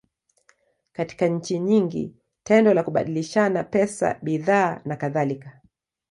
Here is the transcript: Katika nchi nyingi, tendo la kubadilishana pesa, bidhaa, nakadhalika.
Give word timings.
Katika 0.93 1.27
nchi 1.27 1.59
nyingi, 1.59 2.15
tendo 2.43 2.73
la 2.73 2.83
kubadilishana 2.83 3.63
pesa, 3.63 4.19
bidhaa, 4.23 4.81
nakadhalika. 4.85 5.61